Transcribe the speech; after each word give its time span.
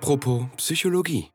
Apropos 0.00 0.44
Psychologie. 0.58 1.28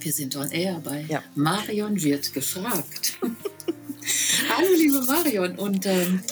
Wir 0.00 0.12
sind 0.12 0.34
on 0.34 0.50
air 0.50 0.82
bei 0.84 1.06
ja. 1.08 1.22
Marion 1.36 2.02
wird 2.02 2.32
gefragt. 2.32 3.20
Hallo 4.50 4.66
liebe 4.76 5.00
Marion 5.02 5.56
und 5.56 5.86
ähm, 5.86 6.24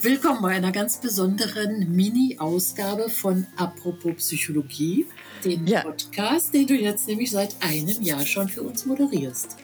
willkommen 0.00 0.42
bei 0.42 0.54
einer 0.54 0.70
ganz 0.70 1.00
besonderen 1.00 1.92
Mini-Ausgabe 1.92 3.10
von 3.10 3.48
Apropos 3.56 4.14
Psychologie, 4.18 5.06
den 5.44 5.66
ja. 5.66 5.82
Podcast, 5.82 6.54
den 6.54 6.68
du 6.68 6.74
jetzt 6.74 7.08
nämlich 7.08 7.32
seit 7.32 7.56
einem 7.62 8.00
Jahr 8.00 8.24
schon 8.24 8.48
für 8.48 8.62
uns 8.62 8.86
moderierst. 8.86 9.56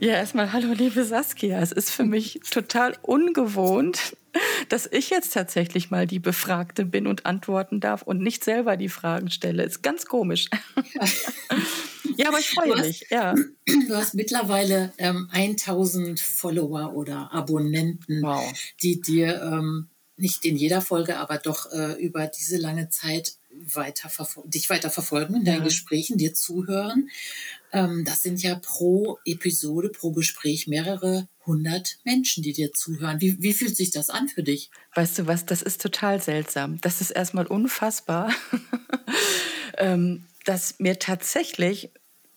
Ja, 0.00 0.14
erstmal 0.14 0.52
hallo 0.52 0.72
liebe 0.72 1.04
Saskia. 1.04 1.60
Es 1.60 1.70
ist 1.70 1.90
für 1.90 2.04
mich 2.04 2.40
total 2.50 2.96
ungewohnt, 3.02 4.16
dass 4.68 4.86
ich 4.90 5.10
jetzt 5.10 5.32
tatsächlich 5.32 5.90
mal 5.90 6.06
die 6.06 6.18
Befragte 6.18 6.84
bin 6.84 7.06
und 7.06 7.26
antworten 7.26 7.80
darf 7.80 8.02
und 8.02 8.20
nicht 8.20 8.44
selber 8.44 8.76
die 8.76 8.88
Fragen 8.88 9.30
stelle. 9.30 9.62
Ist 9.64 9.82
ganz 9.82 10.06
komisch. 10.06 10.48
ja, 12.16 12.28
aber 12.28 12.38
ich 12.38 12.50
freue 12.50 12.74
hast, 12.76 12.86
mich. 12.86 13.06
Ja. 13.10 13.34
Du 13.88 13.94
hast 13.94 14.14
mittlerweile 14.14 14.92
ähm, 14.98 15.28
1000 15.32 16.20
Follower 16.20 16.94
oder 16.94 17.32
Abonnenten, 17.32 18.22
wow. 18.22 18.42
die 18.82 19.00
dir 19.00 19.42
ähm, 19.42 19.88
nicht 20.16 20.44
in 20.44 20.56
jeder 20.56 20.80
Folge, 20.80 21.18
aber 21.18 21.38
doch 21.38 21.70
äh, 21.72 21.92
über 22.02 22.26
diese 22.26 22.56
lange 22.56 22.88
Zeit 22.88 23.34
weiter 23.74 24.10
dich 24.44 24.70
weiter 24.70 24.90
verfolgen 24.90 25.34
in 25.36 25.44
deinen 25.44 25.58
ja. 25.58 25.64
Gesprächen, 25.64 26.18
dir 26.18 26.34
zuhören. 26.34 27.08
Ähm, 27.72 28.04
das 28.04 28.22
sind 28.22 28.42
ja 28.42 28.56
pro 28.56 29.18
Episode, 29.24 29.90
pro 29.90 30.12
Gespräch 30.12 30.66
mehrere 30.66 31.28
hundert 31.46 31.98
Menschen, 32.04 32.42
die 32.42 32.52
dir 32.52 32.72
zuhören. 32.72 33.20
Wie, 33.20 33.42
wie 33.42 33.52
fühlt 33.52 33.76
sich 33.76 33.90
das 33.90 34.10
an 34.10 34.28
für 34.28 34.42
dich? 34.42 34.70
Weißt 34.94 35.18
du 35.18 35.26
was, 35.26 35.46
das 35.46 35.62
ist 35.62 35.80
total 35.80 36.20
seltsam. 36.20 36.80
Das 36.80 37.00
ist 37.00 37.10
erstmal 37.10 37.46
unfassbar, 37.46 38.32
ähm, 39.78 40.24
dass 40.44 40.78
mir 40.78 40.98
tatsächlich 40.98 41.90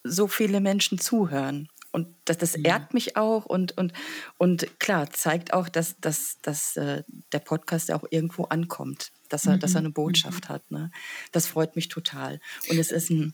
so 0.03 0.27
viele 0.27 0.59
Menschen 0.59 0.99
zuhören. 0.99 1.67
Und 1.91 2.07
das, 2.25 2.37
das 2.37 2.55
ja. 2.55 2.61
ehrt 2.63 2.93
mich 2.93 3.17
auch 3.17 3.45
und, 3.45 3.77
und, 3.77 3.91
und 4.37 4.79
klar, 4.79 5.09
zeigt 5.11 5.53
auch, 5.53 5.67
dass, 5.67 5.99
dass, 5.99 6.37
dass 6.41 6.77
äh, 6.77 7.03
der 7.33 7.39
Podcast 7.39 7.89
ja 7.89 7.97
auch 7.97 8.05
irgendwo 8.09 8.45
ankommt, 8.45 9.11
dass 9.31 9.45
er, 9.45 9.55
mhm. 9.55 9.59
dass 9.59 9.75
er 9.75 9.79
eine. 9.79 9.91
Botschaft 9.91 10.45
mhm. 10.45 10.53
hat. 10.53 10.71
Ne? 10.71 10.91
Das 11.31 11.47
freut 11.47 11.75
mich 11.75 11.87
total. 11.87 12.39
Und 12.69 12.77
es 12.77 12.91
ist 12.91 13.09
ein 13.09 13.33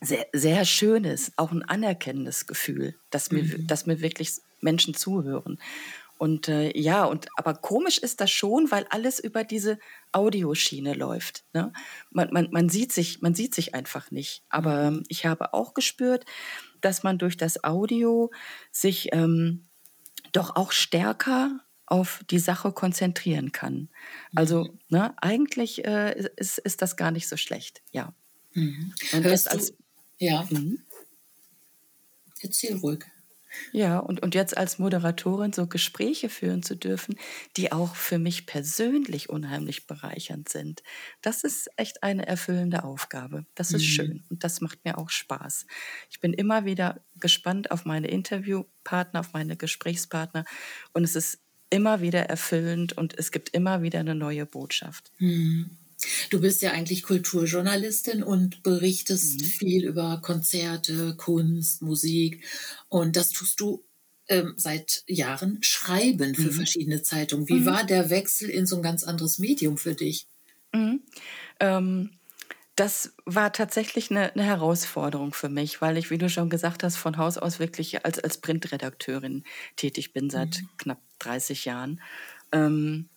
sehr, 0.00 0.26
sehr 0.32 0.64
schönes, 0.64 1.32
auch 1.36 1.52
ein 1.52 1.62
anerkennendes 1.62 2.46
Gefühl, 2.46 2.94
dass 3.10 3.30
mir, 3.30 3.44
mhm. 3.44 3.66
dass 3.66 3.86
mir 3.86 4.00
wirklich 4.00 4.32
Menschen 4.60 4.94
zuhören. 4.94 5.58
Und 6.18 6.48
äh, 6.48 6.76
ja, 6.78 7.04
und 7.04 7.28
aber 7.36 7.54
komisch 7.54 7.98
ist 7.98 8.20
das 8.20 8.30
schon, 8.30 8.70
weil 8.70 8.86
alles 8.88 9.20
über 9.20 9.44
diese 9.44 9.78
Audioschiene 10.12 10.94
läuft. 10.94 11.44
Ne? 11.52 11.72
Man, 12.10 12.32
man, 12.32 12.48
man, 12.52 12.68
sieht 12.70 12.92
sich, 12.92 13.20
man 13.20 13.34
sieht 13.34 13.54
sich 13.54 13.74
einfach 13.74 14.10
nicht. 14.10 14.42
Aber 14.48 14.92
mhm. 14.92 15.02
ich 15.08 15.26
habe 15.26 15.52
auch 15.52 15.74
gespürt, 15.74 16.24
dass 16.80 17.02
man 17.02 17.18
durch 17.18 17.36
das 17.36 17.64
Audio 17.64 18.30
sich 18.70 19.10
ähm, 19.12 19.66
doch 20.32 20.56
auch 20.56 20.72
stärker 20.72 21.60
auf 21.86 22.22
die 22.30 22.38
Sache 22.38 22.72
konzentrieren 22.72 23.52
kann. 23.52 23.88
Also 24.34 24.64
mhm. 24.64 24.78
ne, 24.88 25.14
eigentlich 25.22 25.84
äh, 25.84 26.28
ist, 26.36 26.58
ist 26.58 26.82
das 26.82 26.96
gar 26.96 27.10
nicht 27.10 27.28
so 27.28 27.36
schlecht, 27.36 27.82
ja. 27.92 28.14
Mhm. 28.52 28.92
Und 29.12 29.24
Hörst 29.24 29.50
als, 29.50 29.72
du, 29.72 29.76
ja. 30.18 30.46
Mhm. 30.50 30.82
Erzähl 32.42 32.76
ruhig. 32.76 33.04
Ja, 33.72 33.98
und, 33.98 34.22
und 34.22 34.34
jetzt 34.34 34.56
als 34.56 34.78
Moderatorin 34.78 35.52
so 35.52 35.66
Gespräche 35.66 36.28
führen 36.28 36.62
zu 36.62 36.74
dürfen, 36.74 37.16
die 37.56 37.72
auch 37.72 37.94
für 37.96 38.18
mich 38.18 38.46
persönlich 38.46 39.28
unheimlich 39.28 39.86
bereichernd 39.86 40.48
sind, 40.48 40.82
das 41.22 41.44
ist 41.44 41.68
echt 41.76 42.02
eine 42.02 42.26
erfüllende 42.26 42.84
Aufgabe. 42.84 43.46
Das 43.54 43.72
ist 43.72 43.82
mhm. 43.82 43.86
schön 43.86 44.24
und 44.30 44.44
das 44.44 44.60
macht 44.60 44.84
mir 44.84 44.98
auch 44.98 45.10
Spaß. 45.10 45.66
Ich 46.10 46.20
bin 46.20 46.32
immer 46.32 46.64
wieder 46.64 47.04
gespannt 47.16 47.70
auf 47.70 47.84
meine 47.84 48.08
Interviewpartner, 48.08 49.20
auf 49.20 49.32
meine 49.32 49.56
Gesprächspartner 49.56 50.44
und 50.92 51.04
es 51.04 51.16
ist 51.16 51.40
immer 51.70 52.00
wieder 52.00 52.20
erfüllend 52.20 52.96
und 52.96 53.18
es 53.18 53.30
gibt 53.30 53.50
immer 53.50 53.82
wieder 53.82 54.00
eine 54.00 54.14
neue 54.14 54.46
Botschaft. 54.46 55.10
Mhm. 55.18 55.70
Du 56.30 56.40
bist 56.40 56.62
ja 56.62 56.72
eigentlich 56.72 57.02
Kulturjournalistin 57.02 58.22
und 58.22 58.62
berichtest 58.62 59.40
mhm. 59.40 59.44
viel 59.44 59.84
über 59.86 60.20
Konzerte, 60.22 61.14
Kunst, 61.16 61.82
Musik. 61.82 62.44
Und 62.88 63.16
das 63.16 63.30
tust 63.30 63.60
du 63.60 63.84
ähm, 64.28 64.54
seit 64.56 65.04
Jahren 65.06 65.58
schreiben 65.62 66.34
für 66.34 66.50
mhm. 66.50 66.52
verschiedene 66.52 67.02
Zeitungen. 67.02 67.48
Wie 67.48 67.60
mhm. 67.60 67.66
war 67.66 67.84
der 67.84 68.10
Wechsel 68.10 68.50
in 68.50 68.66
so 68.66 68.76
ein 68.76 68.82
ganz 68.82 69.04
anderes 69.04 69.38
Medium 69.38 69.78
für 69.78 69.94
dich? 69.94 70.26
Mhm. 70.72 71.00
Ähm, 71.60 72.10
das 72.74 73.14
war 73.24 73.52
tatsächlich 73.54 74.10
eine, 74.10 74.34
eine, 74.34 74.44
Herausforderung 74.44 75.32
für 75.32 75.48
mich, 75.48 75.80
weil 75.80 75.96
ich, 75.96 76.10
wie 76.10 76.18
du 76.18 76.28
schon 76.28 76.50
gesagt 76.50 76.82
hast, 76.82 76.96
von 76.96 77.16
Haus 77.16 77.38
aus 77.38 77.58
wirklich 77.58 78.04
als, 78.04 78.18
als 78.18 78.38
Printredakteurin 78.38 79.44
tätig 79.76 80.12
bin 80.12 80.28
seit 80.28 80.60
mhm. 80.60 80.68
knapp 80.76 81.05
30 81.18 81.64
Jahren. 81.64 82.00
Ähm, 82.52 83.08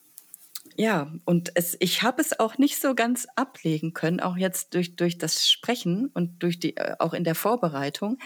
ja, 0.76 1.12
und 1.26 1.52
es, 1.56 1.76
ich 1.80 2.04
habe 2.04 2.22
es 2.22 2.40
auch 2.40 2.58
nicht 2.58 2.80
so 2.82 2.96
ganz 2.96 3.28
ablegen 3.36 3.94
können, 3.94 4.20
auch 4.22 4.38
jetzt 4.38 4.74
durch, 4.74 4.96
durch 4.96 5.18
das 5.18 5.50
Sprechen 5.50 6.08
und 6.14 6.42
durch 6.42 6.60
die, 6.60 6.78
äh, 6.78 6.96
auch 7.00 7.14
in 7.14 7.24
der 7.24 7.36
Vorbereitung. 7.36 8.18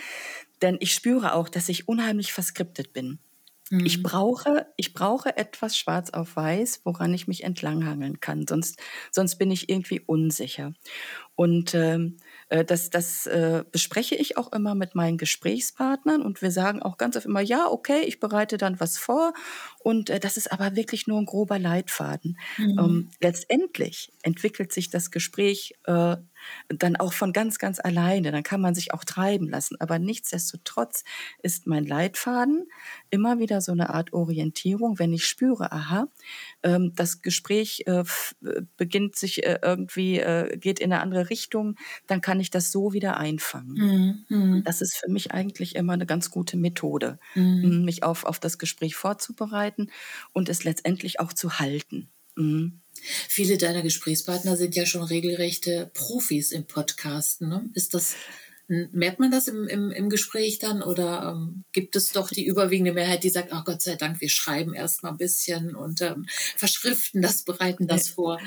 Denn 0.61 0.77
ich 0.79 0.93
spüre 0.93 1.33
auch, 1.33 1.49
dass 1.49 1.69
ich 1.69 1.87
unheimlich 1.87 2.31
verskriptet 2.31 2.93
bin. 2.93 3.19
Mhm. 3.69 3.85
Ich 3.85 4.03
brauche, 4.03 4.67
ich 4.77 4.93
brauche 4.93 5.35
etwas 5.35 5.77
schwarz 5.77 6.11
auf 6.11 6.35
weiß, 6.35 6.81
woran 6.83 7.13
ich 7.13 7.27
mich 7.27 7.43
entlanghangeln 7.43 8.19
kann. 8.19 8.45
Sonst, 8.47 8.79
sonst 9.11 9.37
bin 9.37 9.49
ich 9.49 9.69
irgendwie 9.69 10.01
unsicher. 10.01 10.73
Und 11.35 11.73
ähm, 11.73 12.17
äh, 12.53 12.63
das, 12.63 12.91
das 12.91 13.25
äh, 13.25 13.63
bespreche 13.71 14.15
ich 14.15 14.37
auch 14.37 14.51
immer 14.51 14.75
mit 14.75 14.93
meinen 14.93 15.17
Gesprächspartnern 15.17 16.21
und 16.21 16.41
wir 16.43 16.51
sagen 16.51 16.83
auch 16.83 16.97
ganz 16.97 17.17
oft 17.17 17.25
immer, 17.25 17.41
ja, 17.41 17.67
okay, 17.67 18.01
ich 18.05 18.19
bereite 18.19 18.57
dann 18.57 18.79
was 18.79 18.99
vor 18.99 19.33
und 19.79 20.11
äh, 20.11 20.19
das 20.19 20.37
ist 20.37 20.51
aber 20.51 20.75
wirklich 20.75 21.07
nur 21.07 21.19
ein 21.19 21.25
grober 21.25 21.57
Leitfaden. 21.57 22.37
Mhm. 22.57 22.79
Ähm, 22.79 23.09
letztendlich 23.19 24.13
entwickelt 24.21 24.71
sich 24.71 24.91
das 24.91 25.09
Gespräch 25.09 25.73
äh, 25.85 26.17
dann 26.69 26.95
auch 26.95 27.13
von 27.13 27.33
ganz, 27.33 27.59
ganz 27.59 27.79
alleine. 27.79 28.31
Dann 28.31 28.43
kann 28.43 28.61
man 28.61 28.75
sich 28.75 28.93
auch 28.93 29.03
treiben 29.03 29.49
lassen. 29.49 29.75
Aber 29.79 29.99
nichtsdestotrotz 29.99 31.03
ist 31.41 31.67
mein 31.67 31.85
Leitfaden 31.85 32.67
immer 33.09 33.39
wieder 33.39 33.61
so 33.61 33.71
eine 33.71 33.89
Art 33.89 34.13
Orientierung, 34.13 34.99
wenn 34.99 35.13
ich 35.13 35.25
spüre, 35.25 35.71
aha, 35.71 36.07
ähm, 36.63 36.93
das 36.95 37.21
Gespräch 37.21 37.83
äh, 37.85 38.03
beginnt 38.77 39.15
sich 39.15 39.45
äh, 39.45 39.59
irgendwie, 39.61 40.19
äh, 40.19 40.57
geht 40.57 40.79
in 40.79 40.91
eine 40.91 41.01
andere 41.01 41.29
Richtung, 41.29 41.75
dann 42.07 42.21
kann 42.21 42.39
ich 42.39 42.49
das 42.49 42.71
so 42.71 42.93
wieder 42.93 43.17
einfangen. 43.17 44.25
Mhm. 44.29 44.37
mhm. 44.37 44.63
Das 44.63 44.81
ist 44.81 44.97
für 44.97 45.11
mich 45.11 45.31
eigentlich 45.31 45.75
immer 45.75 45.93
eine 45.93 46.05
ganz 46.05 46.31
gute 46.31 46.57
Methode, 46.57 47.19
mhm. 47.35 47.83
mich 47.85 48.03
auf, 48.03 48.25
auf 48.25 48.39
das 48.39 48.57
Gespräch 48.57 48.95
vorzubereiten 48.95 49.91
und 50.31 50.49
es 50.49 50.63
letztendlich 50.63 51.19
auch 51.19 51.33
zu 51.33 51.59
halten. 51.59 52.09
Mhm. 52.35 52.79
Viele 53.29 53.57
deiner 53.57 53.81
Gesprächspartner 53.81 54.55
sind 54.55 54.75
ja 54.75 54.85
schon 54.85 55.03
regelrechte 55.03 55.91
Profis 55.93 56.51
im 56.51 56.65
Podcasten. 56.65 57.49
Ne? 57.49 57.69
Ist 57.73 57.93
das, 57.93 58.15
merkt 58.67 59.19
man 59.19 59.31
das 59.31 59.47
im, 59.47 59.67
im, 59.67 59.91
im 59.91 60.09
Gespräch 60.09 60.59
dann 60.59 60.81
oder 60.81 61.33
ähm, 61.35 61.63
gibt 61.71 61.95
es 61.95 62.11
doch 62.11 62.29
die 62.29 62.45
überwiegende 62.45 62.93
Mehrheit, 62.93 63.23
die 63.23 63.29
sagt, 63.29 63.51
ach 63.51 63.65
Gott 63.65 63.81
sei 63.81 63.95
Dank, 63.95 64.21
wir 64.21 64.29
schreiben 64.29 64.73
erst 64.73 65.03
mal 65.03 65.09
ein 65.09 65.17
bisschen 65.17 65.75
und 65.75 66.01
ähm, 66.01 66.25
verschriften 66.55 67.21
das, 67.21 67.43
bereiten 67.43 67.87
das 67.87 68.09
vor? 68.09 68.39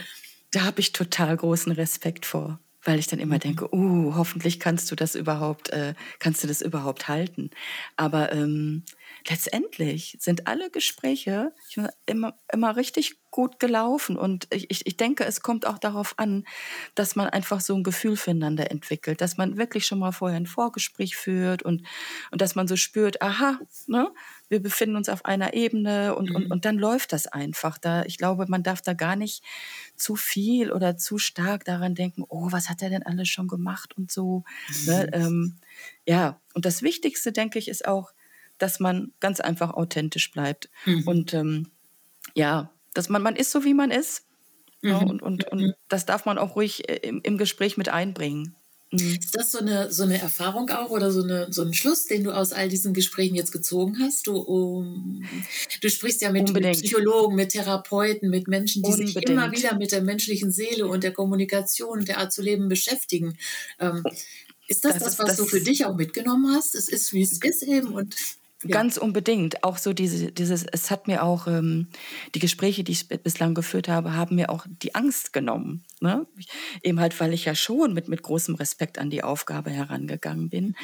Da 0.52 0.62
habe 0.62 0.80
ich 0.80 0.92
total 0.92 1.36
großen 1.36 1.72
Respekt 1.72 2.24
vor 2.24 2.60
weil 2.86 2.98
ich 2.98 3.08
dann 3.08 3.18
immer 3.18 3.36
mhm. 3.36 3.40
denke, 3.40 3.74
uh, 3.74 4.14
hoffentlich 4.14 4.60
kannst 4.60 4.90
du 4.90 4.94
das 4.96 5.14
überhaupt, 5.14 5.70
äh, 5.70 5.94
kannst 6.18 6.42
du 6.42 6.46
das 6.46 6.62
überhaupt 6.62 7.08
halten. 7.08 7.50
Aber 7.96 8.32
ähm, 8.32 8.84
letztendlich 9.28 10.16
sind 10.20 10.46
alle 10.46 10.70
Gespräche 10.70 11.52
immer, 12.06 12.38
immer 12.52 12.76
richtig 12.76 13.16
gut 13.30 13.58
gelaufen. 13.58 14.16
Und 14.16 14.46
ich, 14.50 14.86
ich 14.86 14.96
denke, 14.96 15.24
es 15.24 15.40
kommt 15.40 15.66
auch 15.66 15.78
darauf 15.78 16.14
an, 16.18 16.44
dass 16.94 17.16
man 17.16 17.28
einfach 17.28 17.60
so 17.60 17.74
ein 17.74 17.82
Gefühl 17.82 18.16
füreinander 18.16 18.70
entwickelt, 18.70 19.20
dass 19.20 19.36
man 19.36 19.56
wirklich 19.56 19.86
schon 19.86 19.98
mal 19.98 20.12
vorher 20.12 20.38
ein 20.38 20.46
Vorgespräch 20.46 21.16
führt 21.16 21.62
und, 21.62 21.82
und 22.30 22.40
dass 22.40 22.54
man 22.54 22.68
so 22.68 22.76
spürt, 22.76 23.20
aha, 23.20 23.58
ne, 23.86 24.08
wir 24.48 24.62
befinden 24.62 24.96
uns 24.96 25.08
auf 25.08 25.24
einer 25.24 25.54
Ebene 25.54 26.14
und, 26.14 26.30
mhm. 26.30 26.36
und, 26.36 26.50
und 26.52 26.64
dann 26.64 26.78
läuft 26.78 27.12
das 27.12 27.26
einfach. 27.26 27.78
Da, 27.78 28.04
ich 28.04 28.18
glaube, 28.18 28.46
man 28.48 28.62
darf 28.62 28.80
da 28.80 28.94
gar 28.94 29.16
nicht 29.16 29.42
zu 29.96 30.16
viel 30.16 30.72
oder 30.72 30.96
zu 30.96 31.18
stark 31.18 31.64
daran 31.64 31.94
denken, 31.94 32.24
oh, 32.28 32.52
was 32.52 32.68
hat 32.68 32.80
er 32.80 32.90
denn 32.90 33.02
alles 33.02 33.28
schon 33.28 33.48
gemacht 33.48 33.96
und 33.96 34.10
so. 34.10 34.44
Ne, 34.86 34.92
mhm. 34.92 34.96
Ne, 34.96 35.10
ähm, 35.12 35.56
ja, 36.06 36.40
und 36.54 36.64
das 36.64 36.82
Wichtigste, 36.82 37.32
denke 37.32 37.58
ich, 37.58 37.68
ist 37.68 37.86
auch, 37.86 38.12
dass 38.58 38.80
man 38.80 39.12
ganz 39.20 39.40
einfach 39.40 39.74
authentisch 39.74 40.30
bleibt. 40.30 40.70
Mhm. 40.84 41.06
Und 41.06 41.34
ähm, 41.34 41.70
ja, 42.34 42.70
dass 42.94 43.08
man, 43.08 43.22
man 43.22 43.36
ist 43.36 43.50
so, 43.50 43.64
wie 43.64 43.74
man 43.74 43.90
ist. 43.90 44.24
Mhm. 44.82 44.90
Ja, 44.90 44.98
und, 44.98 45.22
und, 45.22 45.50
und 45.50 45.60
mhm. 45.60 45.72
das 45.88 46.06
darf 46.06 46.24
man 46.26 46.38
auch 46.38 46.56
ruhig 46.56 46.88
äh, 46.88 46.96
im, 46.96 47.20
im 47.22 47.38
Gespräch 47.38 47.76
mit 47.76 47.88
einbringen. 47.88 48.54
Mhm. 48.92 49.18
Ist 49.20 49.36
das 49.36 49.50
so 49.50 49.58
eine, 49.58 49.92
so 49.92 50.04
eine 50.04 50.20
Erfahrung 50.20 50.70
auch 50.70 50.90
oder 50.90 51.10
so, 51.10 51.22
eine, 51.22 51.52
so 51.52 51.62
ein 51.62 51.74
Schluss, 51.74 52.06
den 52.06 52.22
du 52.24 52.30
aus 52.30 52.52
all 52.52 52.68
diesen 52.68 52.94
Gesprächen 52.94 53.34
jetzt 53.34 53.50
gezogen 53.50 53.98
hast? 54.00 54.26
Du, 54.26 54.36
um, 54.36 55.24
du 55.80 55.90
sprichst 55.90 56.22
ja 56.22 56.30
mit, 56.30 56.52
mit, 56.52 56.64
Psychologen, 56.72 57.34
mit 57.34 57.50
Therapeuten, 57.50 58.30
mit 58.30 58.46
Menschen, 58.46 58.82
die 58.82 58.90
Unbedingt. 58.90 59.14
sich 59.14 59.28
immer 59.28 59.50
wieder 59.50 59.76
mit 59.76 59.90
der 59.90 60.02
menschlichen 60.02 60.52
Seele 60.52 60.86
und 60.86 61.02
der 61.02 61.12
Kommunikation 61.12 62.00
und 62.00 62.08
der 62.08 62.18
Art 62.18 62.32
zu 62.32 62.42
leben 62.42 62.68
beschäftigen. 62.68 63.36
Ähm, 63.80 64.04
ist 64.68 64.84
das 64.84 64.94
das, 64.94 65.02
das 65.02 65.18
was 65.18 65.26
das 65.28 65.36
du 65.36 65.46
für 65.46 65.60
dich 65.60 65.84
auch 65.84 65.96
mitgenommen 65.96 66.54
hast? 66.54 66.74
Es 66.74 66.88
ist, 66.88 67.12
wie 67.12 67.22
es 67.22 67.38
ist 67.42 67.62
eben 67.62 67.88
und. 67.88 68.14
Ganz 68.72 68.96
unbedingt. 68.96 69.64
Auch 69.64 69.78
so 69.78 69.92
diese, 69.92 70.32
dieses, 70.32 70.64
es 70.64 70.90
hat 70.90 71.08
mir 71.08 71.22
auch, 71.22 71.46
ähm, 71.46 71.88
die 72.34 72.38
Gespräche, 72.38 72.84
die 72.84 72.92
ich 72.92 73.08
bislang 73.08 73.54
geführt 73.54 73.88
habe, 73.88 74.14
haben 74.14 74.36
mir 74.36 74.50
auch 74.50 74.66
die 74.68 74.94
Angst 74.94 75.32
genommen. 75.32 75.84
Ne? 76.00 76.26
Eben 76.82 77.00
halt, 77.00 77.18
weil 77.20 77.32
ich 77.32 77.44
ja 77.44 77.54
schon 77.54 77.94
mit, 77.94 78.08
mit 78.08 78.22
großem 78.22 78.54
Respekt 78.54 78.98
an 78.98 79.10
die 79.10 79.22
Aufgabe 79.22 79.70
herangegangen 79.70 80.48
bin. 80.48 80.66
Mhm. 80.66 80.74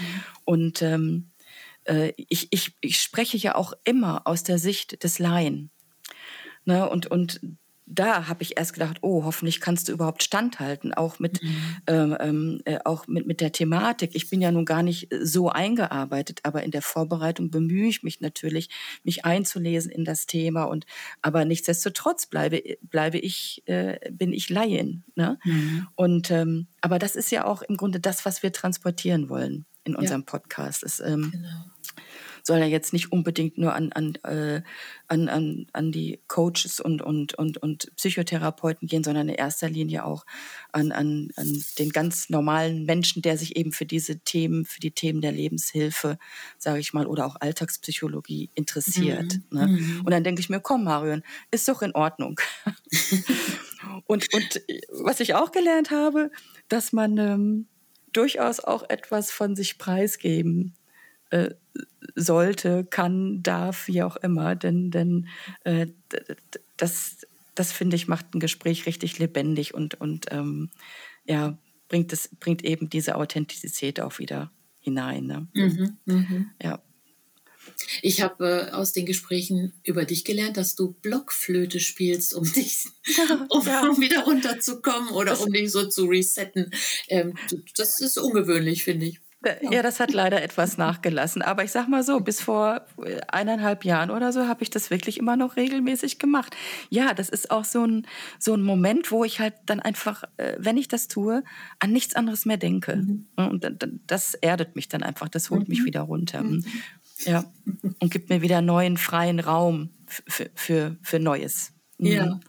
Und 0.44 0.82
ähm, 0.82 1.32
äh, 1.84 2.12
ich, 2.16 2.48
ich, 2.50 2.76
ich 2.80 2.98
spreche 2.98 3.36
ja 3.36 3.54
auch 3.54 3.72
immer 3.84 4.26
aus 4.26 4.42
der 4.42 4.58
Sicht 4.58 5.02
des 5.04 5.18
Laien. 5.18 5.70
Ne? 6.64 6.88
Und, 6.88 7.06
und 7.06 7.40
da 7.94 8.28
habe 8.28 8.42
ich 8.42 8.56
erst 8.56 8.72
gedacht, 8.72 8.98
oh, 9.02 9.24
hoffentlich 9.24 9.60
kannst 9.60 9.88
du 9.88 9.92
überhaupt 9.92 10.22
standhalten, 10.22 10.94
auch 10.94 11.18
mit, 11.18 11.42
mhm. 11.42 11.76
ähm, 11.86 12.16
ähm 12.20 12.60
äh, 12.64 12.78
auch 12.84 13.06
mit, 13.06 13.26
mit 13.26 13.40
der 13.40 13.52
Thematik. 13.52 14.12
Ich 14.14 14.30
bin 14.30 14.40
ja 14.40 14.50
nun 14.50 14.64
gar 14.64 14.82
nicht 14.82 15.08
so 15.22 15.48
eingearbeitet, 15.48 16.40
aber 16.42 16.62
in 16.62 16.70
der 16.70 16.82
Vorbereitung 16.82 17.50
bemühe 17.50 17.88
ich 17.88 18.02
mich 18.02 18.20
natürlich, 18.20 18.68
mich 19.04 19.24
einzulesen 19.24 19.90
in 19.90 20.04
das 20.04 20.26
Thema. 20.26 20.64
Und 20.64 20.86
aber 21.20 21.44
nichtsdestotrotz 21.44 22.26
bleibe, 22.26 22.62
bleibe 22.82 23.18
ich, 23.18 23.62
äh, 23.66 23.98
bin 24.10 24.32
ich 24.32 24.48
Laien. 24.48 25.04
Ne? 25.14 25.38
Mhm. 25.44 25.88
Und 25.94 26.30
ähm, 26.30 26.68
aber 26.80 26.98
das 26.98 27.16
ist 27.16 27.30
ja 27.30 27.44
auch 27.44 27.62
im 27.62 27.76
Grunde 27.76 28.00
das, 28.00 28.24
was 28.24 28.42
wir 28.42 28.52
transportieren 28.52 29.28
wollen 29.28 29.66
in 29.84 29.94
unserem 29.94 30.22
ja. 30.22 30.26
Podcast. 30.26 30.82
Es, 30.82 31.00
ähm, 31.00 31.30
genau 31.32 31.72
soll 32.42 32.58
ja 32.58 32.66
jetzt 32.66 32.92
nicht 32.92 33.12
unbedingt 33.12 33.58
nur 33.58 33.74
an, 33.74 33.92
an, 33.92 34.14
äh, 34.24 34.62
an, 35.08 35.28
an, 35.28 35.66
an 35.72 35.92
die 35.92 36.20
Coaches 36.26 36.80
und, 36.80 37.02
und, 37.02 37.34
und, 37.34 37.58
und 37.58 37.94
Psychotherapeuten 37.96 38.88
gehen, 38.88 39.04
sondern 39.04 39.28
in 39.28 39.34
erster 39.34 39.68
Linie 39.68 40.04
auch 40.04 40.24
an, 40.72 40.92
an, 40.92 41.28
an 41.36 41.64
den 41.78 41.90
ganz 41.90 42.30
normalen 42.30 42.84
Menschen, 42.84 43.22
der 43.22 43.38
sich 43.38 43.56
eben 43.56 43.72
für 43.72 43.86
diese 43.86 44.20
Themen, 44.20 44.64
für 44.64 44.80
die 44.80 44.90
Themen 44.90 45.20
der 45.20 45.32
Lebenshilfe, 45.32 46.18
sage 46.58 46.80
ich 46.80 46.92
mal, 46.92 47.06
oder 47.06 47.26
auch 47.26 47.36
Alltagspsychologie 47.40 48.50
interessiert. 48.54 49.38
Mhm. 49.50 49.58
Ne? 49.58 49.66
Mhm. 49.68 50.02
Und 50.04 50.10
dann 50.10 50.24
denke 50.24 50.40
ich 50.40 50.48
mir, 50.48 50.60
komm, 50.60 50.84
Marion, 50.84 51.22
ist 51.50 51.68
doch 51.68 51.82
in 51.82 51.94
Ordnung. 51.94 52.40
und, 54.06 54.32
und 54.34 54.62
was 54.90 55.20
ich 55.20 55.34
auch 55.34 55.52
gelernt 55.52 55.90
habe, 55.90 56.30
dass 56.68 56.92
man 56.92 57.18
ähm, 57.18 57.66
durchaus 58.12 58.60
auch 58.60 58.88
etwas 58.88 59.30
von 59.30 59.56
sich 59.56 59.78
preisgeben 59.78 60.74
äh, 61.32 61.54
sollte, 62.14 62.84
kann, 62.84 63.42
darf, 63.42 63.88
wie 63.88 64.02
auch 64.02 64.16
immer. 64.16 64.54
Denn, 64.54 64.90
denn 64.90 65.28
äh, 65.64 65.86
das, 66.76 67.26
das 67.54 67.72
finde 67.72 67.96
ich, 67.96 68.08
macht 68.08 68.34
ein 68.34 68.40
Gespräch 68.40 68.86
richtig 68.86 69.18
lebendig 69.18 69.74
und, 69.74 70.00
und 70.00 70.26
ähm, 70.30 70.70
ja, 71.24 71.58
bringt, 71.88 72.12
es, 72.12 72.28
bringt 72.40 72.64
eben 72.64 72.90
diese 72.90 73.16
Authentizität 73.16 74.00
auch 74.00 74.18
wieder 74.18 74.52
hinein. 74.80 75.26
Ne? 75.26 75.48
Mhm, 75.54 75.96
mh. 76.04 76.46
Ja. 76.62 76.82
Ich 78.02 78.22
habe 78.22 78.68
äh, 78.68 78.72
aus 78.72 78.92
den 78.92 79.06
Gesprächen 79.06 79.72
über 79.84 80.04
dich 80.04 80.24
gelernt, 80.24 80.56
dass 80.56 80.74
du 80.74 80.92
Blockflöte 80.92 81.80
spielst, 81.80 82.34
um 82.34 82.44
dich, 82.44 82.86
um, 83.48 83.66
ja. 83.66 83.88
um 83.88 84.00
wieder 84.00 84.24
runterzukommen 84.24 85.10
oder 85.10 85.30
das, 85.30 85.40
um 85.40 85.52
dich 85.52 85.70
so 85.70 85.88
zu 85.88 86.06
resetten. 86.06 86.70
Ähm, 87.08 87.34
das 87.76 88.00
ist 88.00 88.18
ungewöhnlich, 88.18 88.84
finde 88.84 89.06
ich. 89.06 89.20
Ja, 89.70 89.82
das 89.82 90.00
hat 90.00 90.12
leider 90.12 90.42
etwas 90.42 90.78
nachgelassen. 90.78 91.42
Aber 91.42 91.64
ich 91.64 91.72
sag 91.72 91.88
mal 91.88 92.02
so, 92.02 92.20
bis 92.20 92.40
vor 92.40 92.82
äh, 93.04 93.20
eineinhalb 93.28 93.84
Jahren 93.84 94.10
oder 94.10 94.32
so 94.32 94.46
habe 94.46 94.62
ich 94.62 94.70
das 94.70 94.90
wirklich 94.90 95.18
immer 95.18 95.36
noch 95.36 95.56
regelmäßig 95.56 96.18
gemacht. 96.18 96.56
Ja, 96.90 97.14
das 97.14 97.28
ist 97.28 97.50
auch 97.50 97.64
so 97.64 97.84
ein, 97.84 98.06
so 98.38 98.54
ein 98.54 98.62
Moment, 98.62 99.10
wo 99.10 99.24
ich 99.24 99.40
halt 99.40 99.54
dann 99.66 99.80
einfach, 99.80 100.24
äh, 100.36 100.56
wenn 100.58 100.76
ich 100.76 100.88
das 100.88 101.08
tue, 101.08 101.42
an 101.78 101.92
nichts 101.92 102.14
anderes 102.14 102.46
mehr 102.46 102.56
denke. 102.56 102.96
Mhm. 102.96 103.26
Und 103.36 103.66
das 104.06 104.34
erdet 104.34 104.76
mich 104.76 104.88
dann 104.88 105.02
einfach, 105.02 105.28
das 105.28 105.50
holt 105.50 105.68
mhm. 105.68 105.74
mich 105.74 105.84
wieder 105.84 106.02
runter. 106.02 106.42
Mhm. 106.42 106.64
Ja. 107.24 107.44
Und 108.00 108.10
gibt 108.10 108.30
mir 108.30 108.42
wieder 108.42 108.60
neuen, 108.60 108.96
freien 108.96 109.40
Raum 109.40 109.90
für, 110.06 110.50
für, 110.54 110.96
für 111.02 111.18
Neues. 111.18 111.72
Ja. 111.98 112.40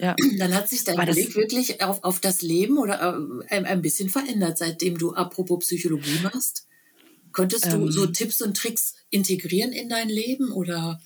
Ja. 0.00 0.16
Dann 0.38 0.54
hat 0.54 0.68
sich 0.68 0.84
dein 0.84 0.96
War 0.96 1.06
Blick 1.06 1.34
wirklich 1.34 1.82
auf, 1.82 2.04
auf 2.04 2.20
das 2.20 2.42
Leben 2.42 2.78
oder 2.78 3.18
äh, 3.48 3.62
ein 3.64 3.82
bisschen 3.82 4.08
verändert, 4.08 4.58
seitdem 4.58 4.98
du 4.98 5.12
apropos 5.14 5.60
Psychologie 5.60 6.20
machst. 6.22 6.66
Konntest 7.32 7.66
ähm, 7.66 7.80
du 7.80 7.90
so 7.90 8.06
Tipps 8.06 8.42
und 8.42 8.56
Tricks 8.56 8.94
integrieren 9.10 9.72
in 9.72 9.88
dein 9.88 10.08
Leben 10.08 10.52
oder 10.52 11.00